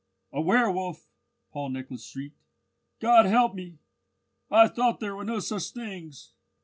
"A 0.33 0.41
werwolf!" 0.41 1.11
Paul 1.51 1.69
Nicholas 1.69 2.03
shrieked. 2.03 2.41
"God 2.99 3.27
help 3.27 3.53
me! 3.53 3.77
I 4.49 4.67
thought 4.67 4.99
there 4.99 5.15
were 5.15 5.23
no 5.23 5.37
such 5.37 5.69
things!" 5.69 6.33